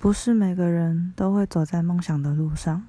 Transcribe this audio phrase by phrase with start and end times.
[0.00, 2.86] 不是每个人都会走在梦想的路上。